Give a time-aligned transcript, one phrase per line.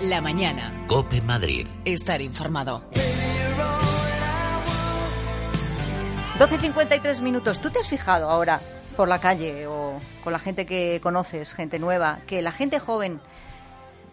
[0.00, 0.84] La mañana.
[0.88, 1.66] Cope Madrid.
[1.84, 2.82] Estar informado.
[6.38, 7.60] 12.53 minutos.
[7.60, 8.60] ¿Tú te has fijado ahora
[8.96, 13.20] por la calle o con la gente que conoces, gente nueva, que la gente joven,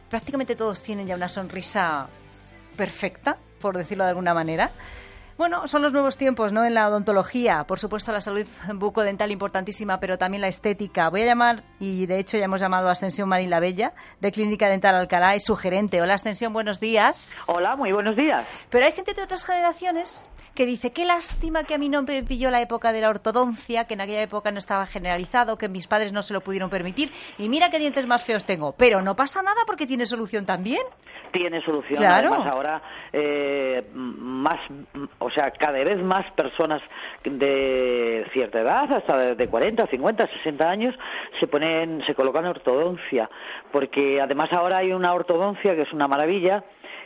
[0.10, 2.08] prácticamente todos tienen ya una sonrisa
[2.78, 4.72] perfecta, por decirlo de alguna manera?
[5.40, 6.66] Bueno, son los nuevos tiempos, ¿no?
[6.66, 11.10] En la odontología, por supuesto la salud bucodental importantísima, pero también la estética.
[11.10, 14.34] Voy a llamar, y de hecho ya hemos llamado a Ascensión Marín La Bella, de
[14.34, 16.02] Clínica Dental Alcalá, es su gerente.
[16.02, 17.42] Hola Ascensión, buenos días.
[17.48, 18.46] Hola, muy buenos días.
[18.70, 22.22] Pero hay gente de otras generaciones que dice, qué lástima que a mí no me
[22.22, 25.88] pilló la época de la ortodoncia, que en aquella época no estaba generalizado, que mis
[25.88, 28.74] padres no se lo pudieron permitir, y mira qué dientes más feos tengo.
[28.74, 30.82] Pero no pasa nada porque tiene solución también
[31.32, 31.98] tiene solución.
[31.98, 32.34] Claro.
[32.34, 32.82] Además, ahora
[33.14, 33.84] eh,
[34.50, 34.60] más,
[35.20, 36.82] o sea, cada vez más personas
[37.24, 40.96] de cierta edad, hasta de 40, 50, 60 años,
[41.40, 43.30] se ponen, se colocan ortodoncia,
[43.72, 46.64] porque además ahora hay una ortodoncia que es una maravilla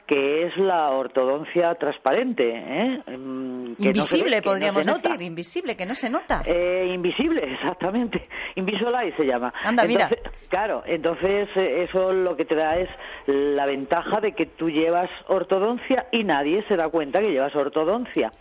[0.08, 2.44] que es la ortodoncia transparente.
[2.54, 3.02] ¿eh?
[3.08, 6.44] Mm, invisible, podríamos decir, invisible, que no se nota.
[6.46, 8.28] Eh, invisible, exactamente.
[8.56, 9.54] Invisalign se llama.
[9.64, 10.10] Anda, mira.
[10.50, 12.90] Claro, entonces eh, eso lo que te da es
[13.26, 18.32] la ventaja de que tú llevas ortodoncia y nadie se da cuenta que llevas ortodoncia.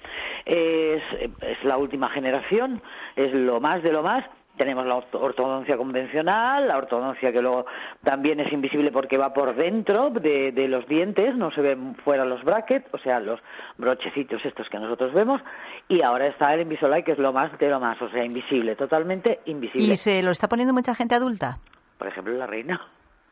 [0.45, 1.03] Es,
[1.41, 2.83] es la última generación,
[3.17, 4.25] es lo más de lo más
[4.57, 7.67] tenemos la ortodoncia convencional, la ortodoncia que luego
[8.05, 12.45] también es invisible porque va por dentro de, los dientes, no se ven fuera los
[12.45, 13.41] brackets, o sea, los
[13.79, 15.41] brochecitos estos que nosotros vemos,
[15.89, 18.77] y ahora está el Invisalign que es lo más de lo más, o sea, invisible,
[18.77, 19.93] totalmente invisible.
[19.93, 21.59] ¿Y se lo está poniendo mucha gente adulta?
[21.99, 22.81] Por ejemplo, la reina.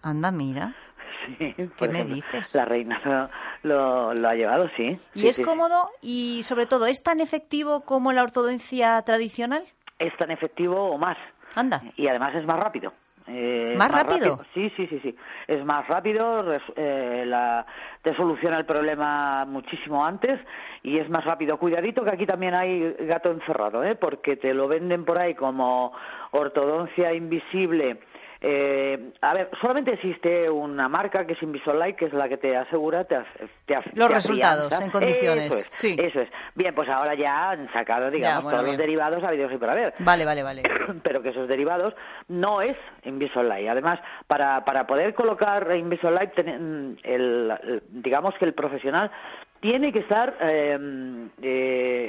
[0.03, 0.75] Anda, mira.
[1.39, 2.55] Sí, ¿Qué me dices?
[2.55, 3.29] La reina
[3.63, 4.99] lo, lo, ha llevado, sí.
[5.15, 9.63] ¿Y es cómodo y, sobre todo, es tan efectivo como la ortodoncia tradicional?
[10.01, 11.17] Es tan efectivo o más.
[11.55, 11.81] Anda.
[11.97, 12.93] Y además es más rápido.
[13.27, 14.41] Eh, ¿Más, rápido?
[14.55, 15.15] Sí, sí, sí, sí.
[15.47, 17.65] Es más rápido, eh, la,
[18.03, 20.41] te soluciona el problema muchísimo antes
[20.83, 21.59] y es más rápido.
[21.59, 23.95] Cuidadito que aquí también hay gato encerrado, ¿eh?
[23.95, 25.93] porque te lo venden por ahí como
[26.33, 28.01] ortodoncia invisible
[28.43, 32.57] eh, a ver, solamente existe una marca que es Invisalign, que es la que te
[32.57, 33.19] asegura te,
[33.67, 35.51] te, los resultados en condiciones.
[35.51, 35.97] Eso es, sí.
[35.99, 36.29] eso es.
[36.55, 39.93] Bien, pues ahora ya han sacado, digamos, todos los derivados habidos y por haber.
[39.99, 40.63] Vale, vale, vale.
[41.03, 41.95] Pero que esos derivados
[42.29, 43.69] no es Invisalign.
[43.69, 49.11] Además, para, para poder colocar Invisalign, el, digamos que el profesional
[49.61, 50.79] tiene que estar eh,
[51.43, 52.00] eh,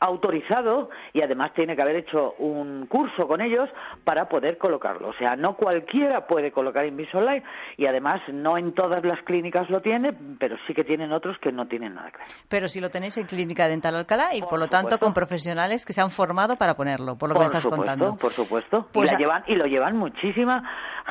[0.00, 3.68] autorizado y además tiene que haber hecho un curso con ellos
[4.04, 5.08] para poder colocarlo.
[5.08, 7.42] O sea, no cualquiera puede colocar Invisalign
[7.76, 11.52] y además no en todas las clínicas lo tiene, pero sí que tienen otros que
[11.52, 12.26] no tienen nada que ver.
[12.48, 15.92] Pero si lo tenéis en Clínica Dental Alcalá y por, lo tanto con profesionales que
[15.92, 18.16] se han formado para ponerlo, por lo que me estás contando.
[18.16, 20.62] Por supuesto, pues y, llevan, y lo llevan muchísima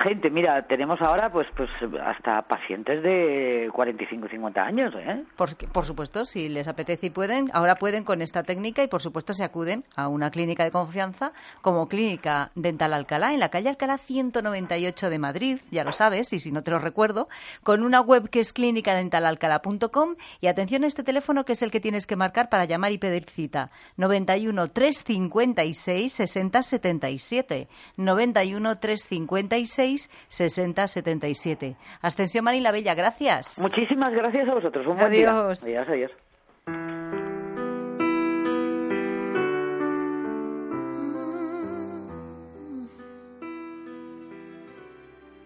[0.03, 0.29] gente.
[0.29, 1.69] Mira, tenemos ahora pues pues
[2.03, 4.93] hasta pacientes de 45 y 50 años.
[4.95, 5.23] ¿eh?
[5.35, 9.01] Por, por supuesto, si les apetece y pueden, ahora pueden con esta técnica y, por
[9.01, 11.31] supuesto, se acuden a una clínica de confianza
[11.61, 16.39] como Clínica Dental Alcalá, en la calle Alcalá 198 de Madrid, ya lo sabes, y
[16.39, 17.27] si no te lo recuerdo,
[17.63, 21.79] con una web que es clínicadentalalcalá.com y atención a este teléfono que es el que
[21.79, 23.71] tienes que marcar para llamar y pedir cita.
[23.97, 27.67] 91 356 60 77.
[27.97, 31.75] 91 356 6 60 77.
[32.01, 33.57] Ascensión Marín la Bella, gracias.
[33.59, 34.85] Muchísimas gracias a vosotros.
[34.87, 35.61] Un buen adiós.
[35.63, 35.81] día.
[35.81, 37.17] Adiós, adiós.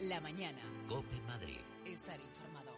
[0.02, 0.60] La mañana.
[0.90, 1.60] Cope Madrid.
[1.86, 2.72] Estar informado.